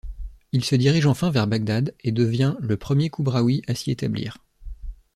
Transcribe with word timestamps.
Il 0.51 0.63
se 0.65 0.73
dirige 0.73 1.05
enfin 1.05 1.29
vers 1.29 1.45
Baghdâd 1.45 1.93
et 1.99 2.11
devient 2.11 2.55
le 2.59 2.75
premier 2.75 3.11
kubrâwî 3.11 3.61
à 3.67 3.75
s'y 3.75 3.91
établir. 3.91 4.39